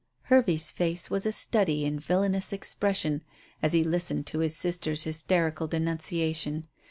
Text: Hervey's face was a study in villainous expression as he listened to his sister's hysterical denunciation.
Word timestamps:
Hervey's 0.23 0.71
face 0.71 1.11
was 1.11 1.27
a 1.27 1.31
study 1.31 1.85
in 1.85 1.99
villainous 1.99 2.51
expression 2.51 3.21
as 3.61 3.73
he 3.73 3.83
listened 3.83 4.25
to 4.25 4.39
his 4.39 4.57
sister's 4.57 5.03
hysterical 5.03 5.67
denunciation. 5.67 6.65